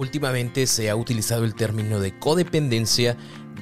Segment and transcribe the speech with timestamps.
[0.00, 3.18] Últimamente se ha utilizado el término de codependencia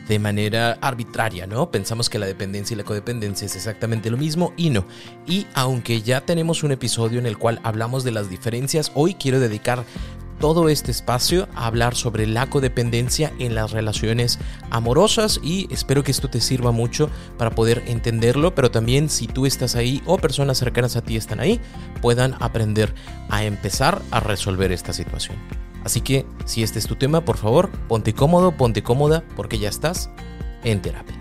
[0.07, 1.73] de manera arbitraria, ¿no?
[1.73, 4.87] Pensamos que la dependencia y la codependencia es exactamente lo mismo y no.
[5.27, 9.41] Y aunque ya tenemos un episodio en el cual hablamos de las diferencias, hoy quiero
[9.41, 9.85] dedicar
[10.39, 14.39] todo este espacio a hablar sobre la codependencia en las relaciones
[14.71, 19.45] amorosas y espero que esto te sirva mucho para poder entenderlo, pero también si tú
[19.45, 21.61] estás ahí o personas cercanas a ti están ahí,
[22.01, 22.95] puedan aprender
[23.29, 25.37] a empezar a resolver esta situación.
[25.85, 29.69] Así que si este es tu tema, por favor, ponte cómodo, ponte cómoda, porque ya
[29.69, 30.11] estás
[30.65, 31.18] en terapia.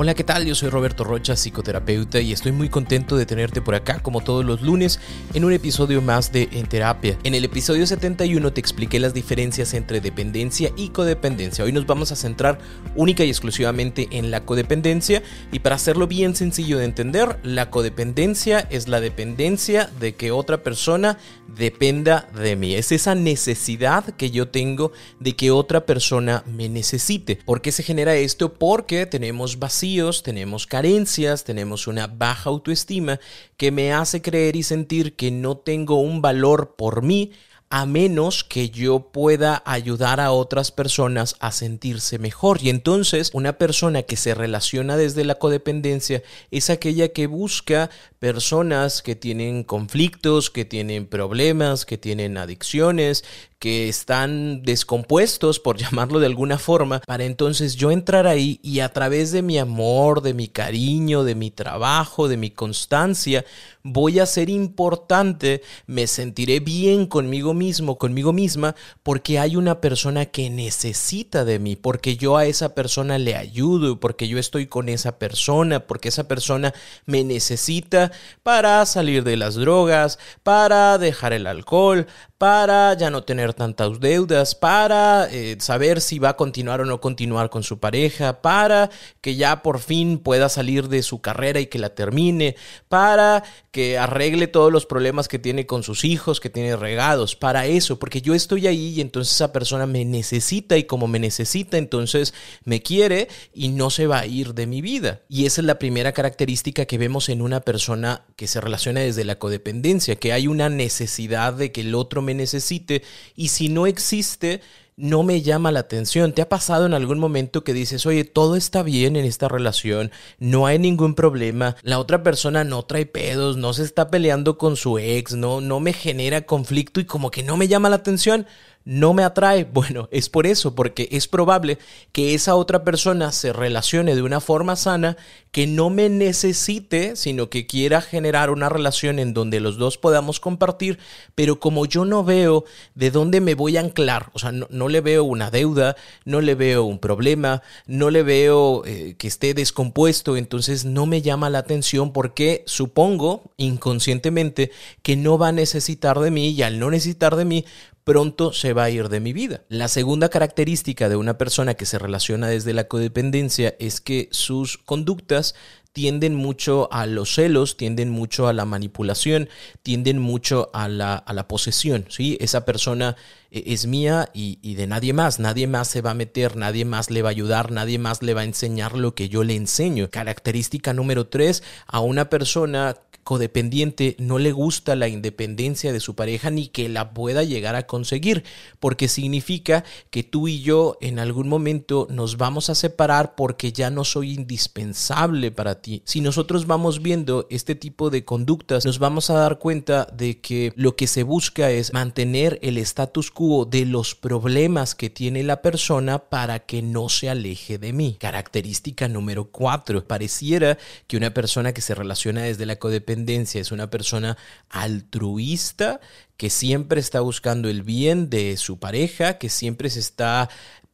[0.00, 0.46] Hola, ¿qué tal?
[0.46, 4.44] Yo soy Roberto Rocha, psicoterapeuta, y estoy muy contento de tenerte por acá, como todos
[4.44, 5.00] los lunes,
[5.34, 7.18] en un episodio más de En Terapia.
[7.24, 11.64] En el episodio 71 te expliqué las diferencias entre dependencia y codependencia.
[11.64, 12.60] Hoy nos vamos a centrar
[12.94, 18.60] única y exclusivamente en la codependencia, y para hacerlo bien sencillo de entender, la codependencia
[18.70, 21.18] es la dependencia de que otra persona
[21.56, 22.76] dependa de mí.
[22.76, 27.40] Es esa necesidad que yo tengo de que otra persona me necesite.
[27.44, 28.54] ¿Por qué se genera esto?
[28.54, 29.87] Porque tenemos vacío
[30.22, 33.18] tenemos carencias, tenemos una baja autoestima
[33.56, 37.32] que me hace creer y sentir que no tengo un valor por mí
[37.70, 42.60] a menos que yo pueda ayudar a otras personas a sentirse mejor.
[42.62, 49.02] Y entonces una persona que se relaciona desde la codependencia es aquella que busca personas
[49.02, 53.24] que tienen conflictos, que tienen problemas, que tienen adicciones,
[53.58, 58.92] que están descompuestos, por llamarlo de alguna forma, para entonces yo entrar ahí y a
[58.92, 63.44] través de mi amor, de mi cariño, de mi trabajo, de mi constancia,
[63.82, 70.26] voy a ser importante, me sentiré bien conmigo mismo, conmigo misma, porque hay una persona
[70.26, 74.88] que necesita de mí, porque yo a esa persona le ayudo, porque yo estoy con
[74.88, 76.74] esa persona, porque esa persona
[77.06, 83.47] me necesita para salir de las drogas, para dejar el alcohol, para ya no tener
[83.52, 88.40] tantas deudas, para eh, saber si va a continuar o no continuar con su pareja,
[88.42, 92.56] para que ya por fin pueda salir de su carrera y que la termine,
[92.88, 97.66] para que arregle todos los problemas que tiene con sus hijos, que tiene regados, para
[97.66, 101.78] eso, porque yo estoy ahí y entonces esa persona me necesita y como me necesita,
[101.78, 102.34] entonces
[102.64, 105.22] me quiere y no se va a ir de mi vida.
[105.28, 109.24] Y esa es la primera característica que vemos en una persona que se relaciona desde
[109.24, 113.02] la codependencia, que hay una necesidad de que el otro me necesite
[113.38, 114.62] y si no existe,
[114.96, 116.32] no me llama la atención.
[116.32, 120.10] ¿Te ha pasado en algún momento que dices, oye, todo está bien en esta relación,
[120.40, 124.74] no hay ningún problema, la otra persona no trae pedos, no se está peleando con
[124.74, 128.44] su ex, no, no me genera conflicto y como que no me llama la atención?
[128.88, 129.68] No me atrae?
[129.78, 131.78] Bueno, es por eso, porque es probable
[132.10, 135.16] que esa otra persona se relacione de una forma sana,
[135.52, 140.40] que no me necesite, sino que quiera generar una relación en donde los dos podamos
[140.40, 140.98] compartir,
[141.34, 145.00] pero como yo no veo de dónde me voy a anclar, o sea, no, le
[145.00, 150.36] veo una deuda, no le veo un problema, no le veo eh, que esté descompuesto,
[150.36, 154.70] entonces no me llama la atención porque supongo inconscientemente
[155.02, 157.64] que no va a necesitar de mí y al no necesitar de mí,
[158.08, 159.64] pronto se va a ir de mi vida.
[159.68, 164.78] La segunda característica de una persona que se relaciona desde la codependencia es que sus
[164.78, 165.54] conductas
[165.92, 169.50] tienden mucho a los celos, tienden mucho a la manipulación,
[169.82, 172.38] tienden mucho a la, a la posesión, ¿sí?
[172.40, 173.14] Esa persona
[173.50, 176.86] eh, es mía y, y, de nadie más, nadie más se va a meter, nadie
[176.86, 179.54] más le va a ayudar, nadie más le va a enseñar lo que yo le
[179.54, 180.08] enseño.
[180.08, 182.96] Característica número tres, a una persona
[183.28, 187.86] codependiente no le gusta la independencia de su pareja ni que la pueda llegar a
[187.86, 188.42] conseguir,
[188.80, 193.90] porque significa que tú y yo en algún momento nos vamos a separar porque ya
[193.90, 196.00] no soy indispensable para ti.
[196.06, 200.72] Si nosotros vamos viendo este tipo de conductas, nos vamos a dar cuenta de que
[200.74, 205.60] lo que se busca es mantener el status quo de los problemas que tiene la
[205.60, 208.16] persona para que no se aleje de mí.
[208.18, 210.02] Característica número cuatro.
[210.02, 214.36] Pareciera que una persona que se relaciona desde la codependencia es una persona
[214.68, 216.00] altruista
[216.36, 220.48] que siempre está buscando el bien de su pareja, que siempre se está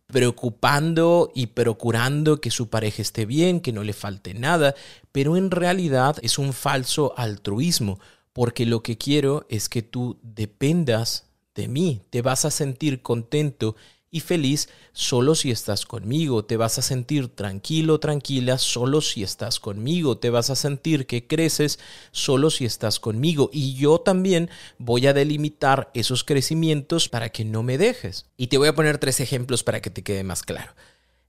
[0.06, 4.74] preocupando y procurando que su pareja esté bien, que no le falte nada,
[5.12, 7.98] pero en realidad es un falso altruismo,
[8.32, 13.76] porque lo que quiero es que tú dependas de mí, te vas a sentir contento
[14.14, 19.58] y feliz solo si estás conmigo, te vas a sentir tranquilo, tranquila solo si estás
[19.58, 21.80] conmigo, te vas a sentir que creces
[22.12, 27.64] solo si estás conmigo y yo también voy a delimitar esos crecimientos para que no
[27.64, 28.26] me dejes.
[28.36, 30.74] Y te voy a poner tres ejemplos para que te quede más claro.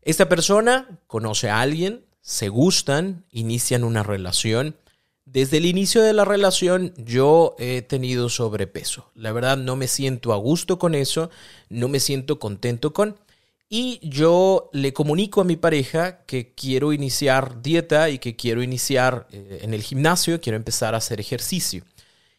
[0.04, 4.76] Esta persona conoce a alguien, se gustan, inician una relación,
[5.25, 9.12] desde el inicio de la relación yo he tenido sobrepeso.
[9.16, 11.30] La verdad no me siento a gusto con eso,
[11.69, 13.18] no me siento contento con.
[13.68, 19.27] Y yo le comunico a mi pareja que quiero iniciar dieta y que quiero iniciar
[19.31, 21.83] eh, en el gimnasio, quiero empezar a hacer ejercicio.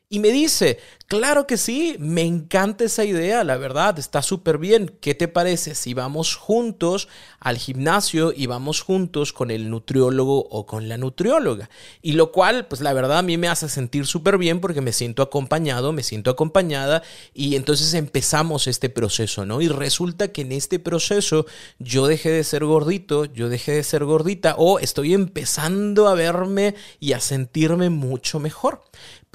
[0.08, 4.96] Y me dice, claro que sí, me encanta esa idea, la verdad, está súper bien.
[5.00, 7.08] ¿Qué te parece si vamos juntos
[7.40, 11.70] al gimnasio y vamos juntos con el nutriólogo o con la nutrióloga?
[12.02, 14.92] Y lo cual, pues la verdad a mí me hace sentir súper bien porque me
[14.92, 17.02] siento acompañado, me siento acompañada
[17.34, 19.60] y entonces empezamos este proceso, ¿no?
[19.60, 21.46] Y resulta que en este proceso
[21.80, 26.76] yo dejé de ser gordito, yo dejé de ser gordita o estoy empezando a verme
[27.00, 28.82] y a sentirme mucho mejor.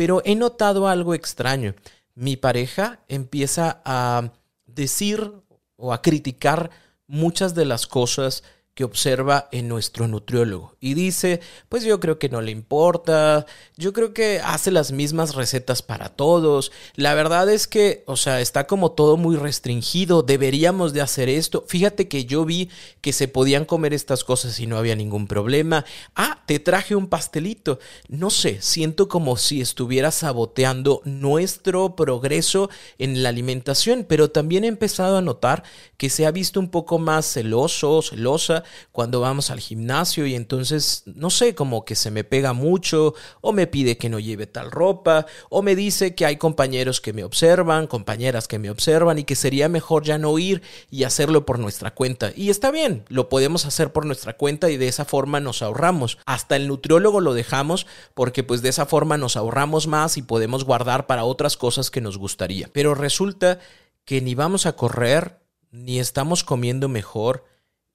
[0.01, 1.75] Pero he notado algo extraño.
[2.15, 4.31] Mi pareja empieza a
[4.65, 5.31] decir
[5.75, 6.71] o a criticar
[7.06, 10.75] muchas de las cosas que observa en nuestro nutriólogo.
[10.79, 13.45] Y dice, pues yo creo que no le importa,
[13.75, 18.39] yo creo que hace las mismas recetas para todos, la verdad es que, o sea,
[18.39, 22.69] está como todo muy restringido, deberíamos de hacer esto, fíjate que yo vi
[23.01, 25.83] que se podían comer estas cosas y no había ningún problema,
[26.15, 33.21] ah, te traje un pastelito, no sé, siento como si estuviera saboteando nuestro progreso en
[33.21, 35.63] la alimentación, pero también he empezado a notar
[35.97, 38.61] que se ha visto un poco más celoso, celosa,
[38.92, 43.54] cuando vamos al gimnasio y entonces, no sé, como que se me pega mucho o
[43.54, 47.24] me pide que no lleve tal ropa o me dice que hay compañeros que me
[47.24, 51.60] observan, compañeras que me observan y que sería mejor ya no ir y hacerlo por
[51.60, 52.31] nuestra cuenta.
[52.36, 56.18] Y está bien, lo podemos hacer por nuestra cuenta y de esa forma nos ahorramos.
[56.25, 60.63] Hasta el nutriólogo lo dejamos porque pues de esa forma nos ahorramos más y podemos
[60.63, 62.69] guardar para otras cosas que nos gustaría.
[62.74, 63.60] Pero resulta
[64.06, 65.40] que ni vamos a correr,
[65.72, 67.46] ni estamos comiendo mejor,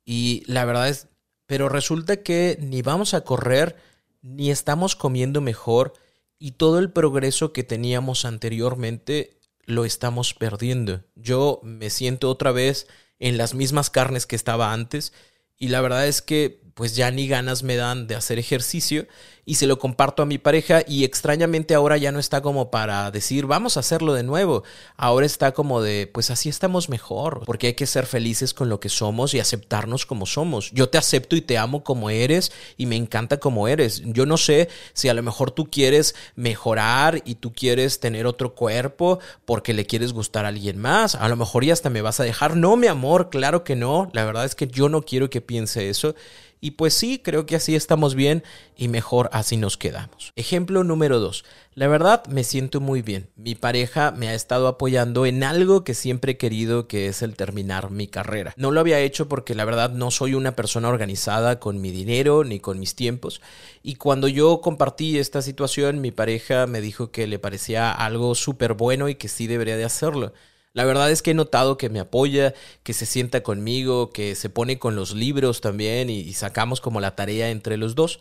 [0.07, 1.09] y la verdad es,
[1.47, 3.77] pero resulta que ni vamos a correr,
[4.23, 5.93] ni estamos comiendo mejor
[6.39, 11.03] y todo el progreso que teníamos anteriormente lo estamos perdiendo.
[11.17, 12.87] Yo me siento otra vez
[13.19, 15.13] en las mismas carnes que estaba antes
[15.59, 19.07] y la verdad es que pues ya ni ganas me dan de hacer ejercicio
[19.47, 23.11] y se lo comparto a mi pareja y extrañamente ahora ya no está como para
[23.11, 24.63] decir vamos a hacerlo de nuevo,
[24.99, 28.79] ahora está como de pues así estamos mejor, porque hay que ser felices con lo
[28.79, 30.71] que somos y aceptarnos como somos.
[30.73, 34.03] Yo te acepto y te amo como eres y me encanta como eres.
[34.05, 38.55] Yo no sé si a lo mejor tú quieres mejorar y tú quieres tener otro
[38.55, 42.21] cuerpo porque le quieres gustar a alguien más, a lo mejor ya hasta me vas
[42.21, 42.55] a dejar.
[42.55, 45.89] No, mi amor, claro que no, la verdad es que yo no quiero que piense
[45.89, 46.15] eso
[46.61, 48.43] y pues sí, creo que así estamos bien
[48.77, 50.33] y mejor así nos quedamos.
[50.37, 51.45] Ejemplo número 2.
[51.75, 53.29] La verdad me siento muy bien.
[53.37, 57.37] Mi pareja me ha estado apoyando en algo que siempre he querido, que es el
[57.37, 58.55] terminar mi carrera.
[58.57, 62.45] No lo había hecho porque la verdad no soy una persona organizada con mi dinero
[62.45, 63.43] ni con mis tiempos.
[63.83, 68.73] Y cuando yo compartí esta situación, mi pareja me dijo que le parecía algo súper
[68.73, 70.33] bueno y que sí debería de hacerlo.
[70.77, 72.53] La verdad es que he notado que me apoya,
[72.83, 77.17] que se sienta conmigo, que se pone con los libros también y, sacamos como la
[77.17, 78.21] tarea entre los dos.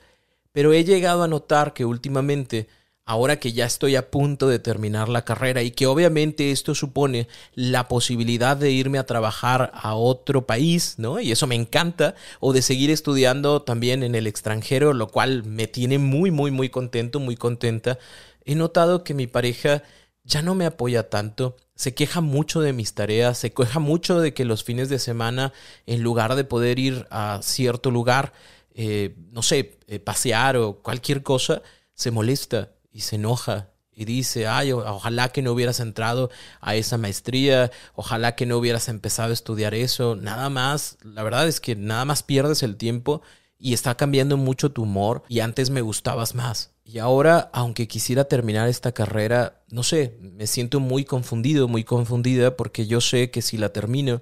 [0.54, 2.70] Pero he llegado a notar que últimamente,
[3.04, 7.28] ahora que ya estoy a punto de terminar la carrera y que obviamente esto supone
[7.56, 11.20] la posibilidad de irme a trabajar a otro país, ¿no?
[11.20, 15.68] Y eso me encanta, o de seguir estudiando también en el extranjero, lo cual me
[15.68, 18.00] tiene muy, muy, muy contento, muy contenta.
[18.46, 19.84] He notado que mi pareja
[20.26, 24.34] ya no me apoya tanto, se queja mucho de mis tareas, se queja mucho de
[24.34, 25.54] que los fines de semana,
[25.86, 28.34] en lugar de poder ir a cierto lugar,
[28.74, 31.62] eh, no sé, eh, pasear o cualquier cosa,
[31.94, 36.30] se molesta y se enoja y dice, ay, ojalá que no hubieras entrado
[36.60, 41.48] a esa maestría, ojalá que no hubieras empezado a estudiar eso, nada más, la verdad
[41.48, 43.22] es que nada más pierdes el tiempo
[43.58, 46.75] y está cambiando mucho tu humor y antes me gustabas más.
[46.88, 52.56] Y ahora, aunque quisiera terminar esta carrera, no sé, me siento muy confundido, muy confundida,
[52.56, 54.22] porque yo sé que si la termino,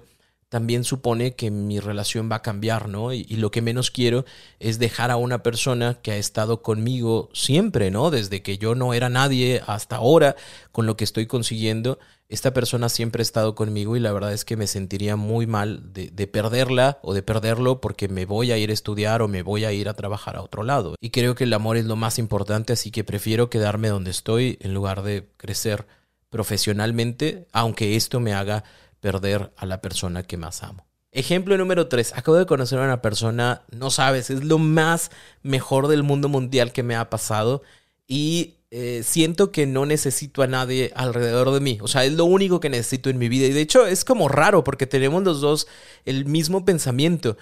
[0.54, 3.12] también supone que mi relación va a cambiar, ¿no?
[3.12, 4.24] Y, lo que menos quiero
[4.60, 8.12] es dejar a una persona que ha estado conmigo siempre, ¿no?
[8.12, 10.36] Desde que yo no era nadie hasta ahora,
[10.70, 14.44] con lo que estoy consiguiendo, esta persona siempre ha estado conmigo y la verdad es
[14.44, 18.70] que me sentiría muy mal de, perderla o de perderlo porque me voy a ir
[18.70, 20.94] a estudiar o me voy a ir a trabajar a otro lado.
[21.00, 24.56] Y creo que el amor es lo más importante, así que prefiero quedarme donde estoy
[24.60, 25.88] en lugar de crecer
[26.30, 28.62] profesionalmente, aunque esto me haga
[29.04, 30.86] perder a la persona que más amo.
[31.12, 32.14] Ejemplo número 3.
[32.16, 35.10] Acabo de conocer a una persona, no sabes, es lo más
[35.42, 37.60] mejor del mundo mundial que me ha pasado
[38.08, 41.78] y eh, siento que no necesito a nadie alrededor de mí.
[41.82, 43.46] O sea, es lo único que necesito en mi vida.
[43.46, 45.66] Y de hecho es como raro porque tenemos los dos
[46.06, 47.36] el mismo pensamiento.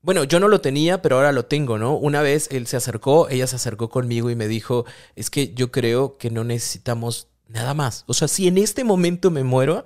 [0.00, 1.94] Bueno, yo no lo tenía, pero ahora lo tengo, ¿no?
[1.94, 5.70] Una vez él se acercó, ella se acercó conmigo y me dijo, es que yo
[5.70, 8.04] creo que no necesitamos nada más.
[8.06, 9.84] O sea, si en este momento me muero,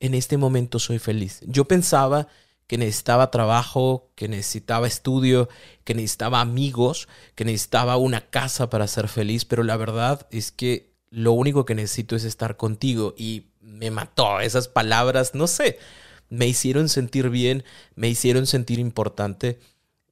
[0.00, 1.40] en este momento soy feliz.
[1.46, 2.28] Yo pensaba
[2.66, 5.48] que necesitaba trabajo, que necesitaba estudio,
[5.84, 10.92] que necesitaba amigos, que necesitaba una casa para ser feliz, pero la verdad es que
[11.10, 15.78] lo único que necesito es estar contigo y me mató esas palabras, no sé
[16.30, 17.64] me hicieron sentir bien,
[17.94, 19.58] me hicieron sentir importante.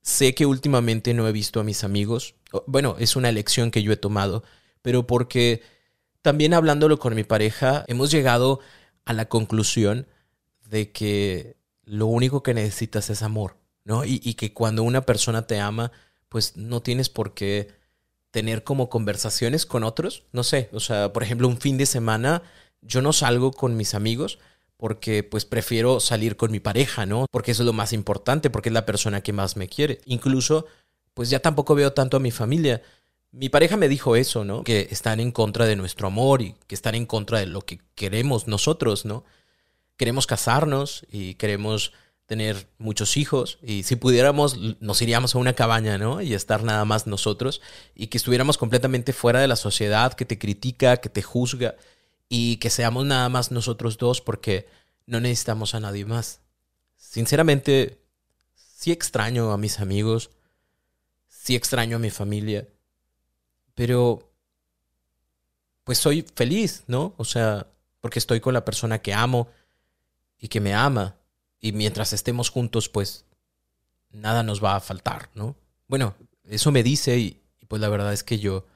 [0.03, 2.35] Sé que últimamente no he visto a mis amigos.
[2.67, 4.45] Bueno, es una elección que yo he tomado,
[4.83, 5.63] pero porque
[6.23, 8.61] también hablándolo con mi pareja, hemos llegado
[9.07, 10.07] a la conclusión
[10.69, 14.05] de que lo único que necesitas es amor, ¿no?
[14.05, 15.93] Y, que cuando una persona te ama,
[16.29, 17.69] pues no tienes por qué
[18.33, 20.25] tener como conversaciones con otros.
[20.33, 22.43] No sé, o sea, por ejemplo, un fin de semana
[22.83, 24.39] yo no salgo con mis amigos
[24.77, 27.27] porque pues prefiero salir con mi pareja, ¿no?
[27.31, 30.01] Porque eso es lo más importante, porque es la persona que más me quiere.
[30.05, 30.67] Incluso,
[31.15, 32.83] pues ya tampoco veo tanto a mi familia.
[33.37, 34.65] Mi pareja me dijo eso, ¿no?
[34.65, 37.81] Que están en contra de nuestro amor y que están en contra de lo que
[37.95, 39.25] queremos nosotros, ¿no?
[39.99, 41.93] Queremos casarnos y queremos
[42.25, 46.23] tener muchos hijos y si pudiéramos nos iríamos a una cabaña, ¿no?
[46.23, 47.61] Y estar nada más nosotros
[47.95, 51.77] y que estuviéramos completamente fuera de la sociedad que te critica, que te juzga
[52.31, 54.67] y que seamos nada más nosotros dos porque
[55.05, 56.41] no necesitamos a nadie más.
[56.97, 58.01] Sinceramente,
[58.55, 60.31] sí extraño a mis amigos,
[61.29, 62.67] sí extraño a mi familia,
[63.77, 64.29] pero
[65.85, 67.15] pues soy feliz, ¿no?
[67.17, 67.69] O sea,
[68.01, 69.47] porque estoy con la persona que amo
[70.37, 71.15] y que me ama
[71.61, 73.25] y mientras estemos juntos, pues
[74.11, 75.55] nada nos va a faltar, ¿no?
[75.87, 78.67] Bueno, eso me dice y, pues la verdad es que yo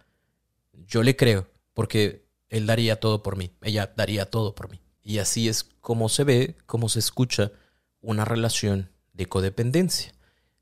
[0.87, 4.81] yo le creo, porque él daría todo por mí, ella daría todo por mí.
[5.03, 7.53] Y así es como se ve, como se escucha
[8.01, 10.13] una relación de codependencia.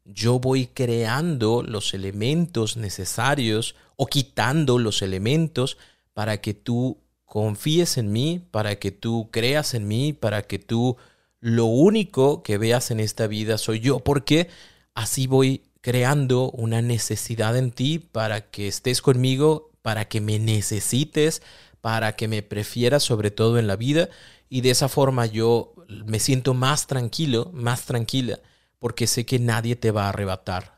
[0.04, 5.76] Yo voy creando los elementos necesarios o quitando los elementos
[6.14, 10.96] para que tú confíes en mí, para que tú creas en mí, para que tú
[11.40, 14.48] lo único que veas en esta vida soy yo, porque
[14.94, 21.42] así voy creando una necesidad en ti para que estés conmigo, para que me necesites,
[21.80, 24.08] para que me prefiera sobre todo en la vida.
[24.48, 28.38] Y de esa forma yo me siento más tranquilo, más tranquila,
[28.78, 30.77] porque sé que nadie te va a arrebatar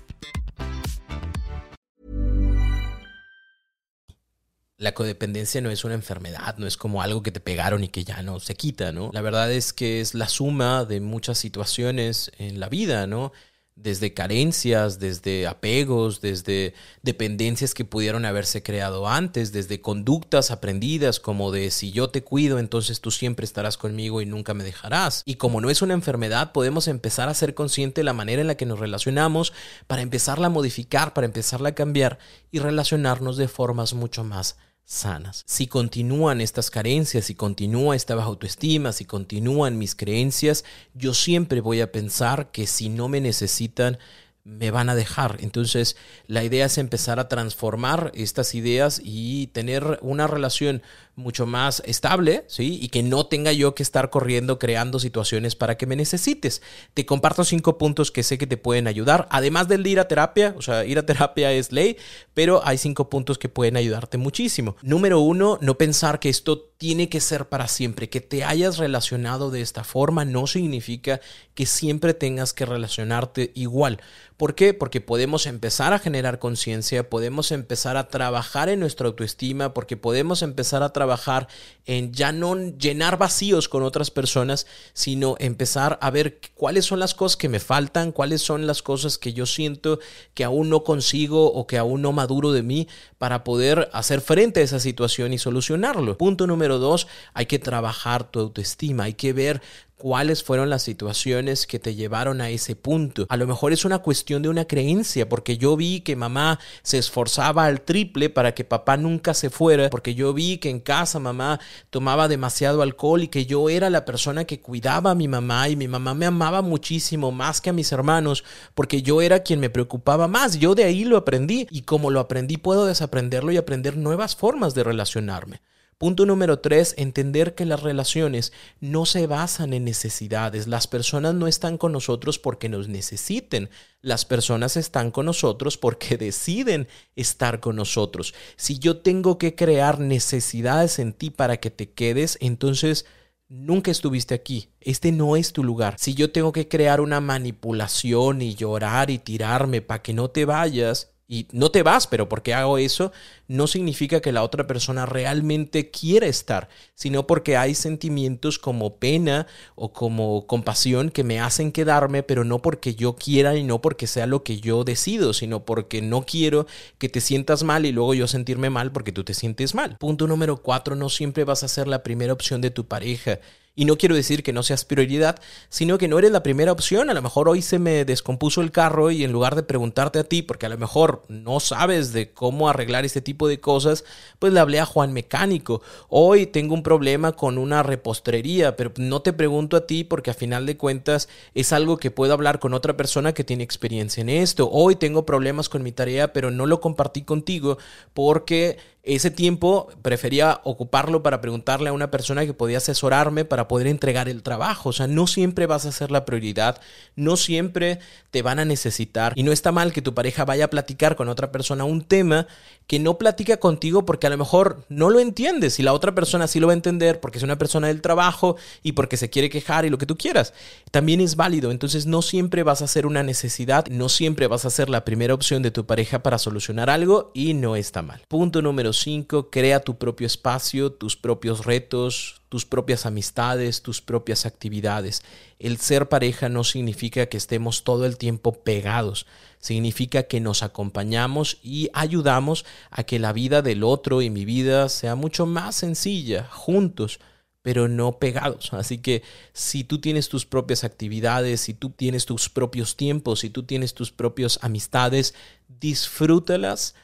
[4.81, 8.03] La codependencia no es una enfermedad, no es como algo que te pegaron y que
[8.03, 9.11] ya no se quita, ¿no?
[9.13, 13.31] La verdad es que es la suma de muchas situaciones en la vida, ¿no?
[13.75, 16.73] Desde carencias, desde apegos, desde
[17.03, 22.57] dependencias que pudieron haberse creado antes, desde conductas aprendidas como de si yo te cuido,
[22.57, 25.21] entonces tú siempre estarás conmigo y nunca me dejarás.
[25.27, 28.47] Y como no es una enfermedad, podemos empezar a ser consciente de la manera en
[28.47, 29.53] la que nos relacionamos
[29.85, 32.17] para empezarla a modificar, para empezarla a cambiar
[32.49, 34.57] y relacionarnos de formas mucho más
[34.91, 35.43] sanas.
[35.47, 41.61] Si continúan estas carencias, si continúa esta baja autoestima, si continúan mis creencias, yo siempre
[41.61, 43.97] voy a pensar que si no me necesitan,
[44.43, 45.37] me van a dejar.
[45.39, 45.95] Entonces,
[46.27, 50.81] la idea es empezar a transformar estas ideas y tener una relación
[51.15, 52.79] mucho más estable, ¿sí?
[52.81, 56.61] Y que no tenga yo que estar corriendo creando situaciones para que me necesites.
[56.93, 60.07] Te comparto cinco puntos que sé que te pueden ayudar, además del de ir a
[60.07, 61.97] terapia, o sea, ir a terapia es ley,
[62.33, 64.75] pero hay cinco puntos que pueden ayudarte muchísimo.
[64.81, 68.09] Número uno, no pensar que esto tiene que ser para siempre.
[68.09, 71.21] Que te hayas relacionado de esta forma no significa
[71.53, 74.01] que siempre tengas que relacionarte igual.
[74.35, 74.73] ¿Por qué?
[74.73, 80.41] Porque podemos empezar a generar conciencia, podemos empezar a trabajar en nuestra autoestima, porque podemos
[80.41, 81.47] empezar a trabajar trabajar
[81.85, 87.15] en ya no llenar vacíos con otras personas, sino empezar a ver cuáles son las
[87.15, 89.99] cosas que me faltan, cuáles son las cosas que yo siento
[90.35, 94.59] que aún no consigo o que aún no maduro de mí para poder hacer frente
[94.59, 96.17] a esa situación y solucionarlo.
[96.19, 99.61] Punto número dos, hay que trabajar tu autoestima, hay que ver
[100.01, 103.27] cuáles fueron las situaciones que te llevaron a ese punto.
[103.29, 106.97] A lo mejor es una cuestión de una creencia, porque yo vi que mamá se
[106.97, 111.19] esforzaba al triple para que papá nunca se fuera, porque yo vi que en casa
[111.19, 111.59] mamá
[111.91, 115.75] tomaba demasiado alcohol y que yo era la persona que cuidaba a mi mamá y
[115.75, 118.43] mi mamá me amaba muchísimo más que a mis hermanos,
[118.73, 120.57] porque yo era quien me preocupaba más.
[120.57, 124.73] Yo de ahí lo aprendí y como lo aprendí puedo desaprenderlo y aprender nuevas formas
[124.73, 125.61] de relacionarme.
[126.01, 130.65] Punto número tres, entender que las relaciones no se basan en necesidades.
[130.65, 133.69] Las personas no están con nosotros porque nos necesiten.
[134.01, 138.33] Las personas están con nosotros porque deciden estar con nosotros.
[138.55, 143.05] Si yo tengo que crear necesidades en ti para que te quedes, entonces
[143.47, 144.69] nunca estuviste aquí.
[144.79, 145.97] Este no es tu lugar.
[145.99, 150.45] Si yo tengo que crear una manipulación y llorar y tirarme para que no te
[150.45, 153.13] vayas, y no te vas, pero porque hago eso,
[153.47, 159.47] no significa que la otra persona realmente quiera estar, sino porque hay sentimientos como pena
[159.75, 164.07] o como compasión que me hacen quedarme, pero no porque yo quiera y no porque
[164.07, 168.13] sea lo que yo decido, sino porque no quiero que te sientas mal y luego
[168.13, 169.95] yo sentirme mal porque tú te sientes mal.
[169.99, 173.39] Punto número cuatro, no siempre vas a ser la primera opción de tu pareja.
[173.73, 177.09] Y no quiero decir que no seas prioridad, sino que no eres la primera opción.
[177.09, 180.23] A lo mejor hoy se me descompuso el carro y en lugar de preguntarte a
[180.25, 184.03] ti, porque a lo mejor no sabes de cómo arreglar este tipo de cosas,
[184.39, 185.81] pues le hablé a Juan Mecánico.
[186.09, 190.35] Hoy tengo un problema con una repostrería, pero no te pregunto a ti porque a
[190.35, 194.29] final de cuentas es algo que puedo hablar con otra persona que tiene experiencia en
[194.29, 194.69] esto.
[194.69, 197.77] Hoy tengo problemas con mi tarea, pero no lo compartí contigo
[198.13, 203.87] porque ese tiempo prefería ocuparlo para preguntarle a una persona que podía asesorarme para poder
[203.87, 204.89] entregar el trabajo.
[204.89, 206.79] O sea, no siempre vas a ser la prioridad,
[207.15, 207.99] no siempre
[208.31, 209.33] te van a necesitar.
[209.35, 212.47] Y no está mal que tu pareja vaya a platicar con otra persona un tema
[212.87, 216.47] que no platica contigo porque a lo mejor no lo entiendes y la otra persona
[216.47, 219.49] sí lo va a entender porque es una persona del trabajo y porque se quiere
[219.49, 220.53] quejar y lo que tú quieras.
[220.91, 221.71] También es válido.
[221.71, 225.33] Entonces no siempre vas a ser una necesidad, no siempre vas a ser la primera
[225.33, 228.21] opción de tu pareja para solucionar algo y no está mal.
[228.27, 234.45] Punto número 5, crea tu propio espacio, tus propios retos, tus propias amistades, tus propias
[234.45, 235.23] actividades.
[235.57, 239.25] El ser pareja no significa que estemos todo el tiempo pegados,
[239.57, 244.89] significa que nos acompañamos y ayudamos a que la vida del otro y mi vida
[244.89, 247.21] sea mucho más sencilla, juntos
[247.61, 248.73] pero no pegados.
[248.73, 253.49] Así que si tú tienes tus propias actividades, si tú tienes tus propios tiempos, si
[253.49, 255.35] tú tienes tus propias amistades,
[255.69, 256.95] disfrútalas,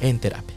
[0.02, 0.57] en terapia.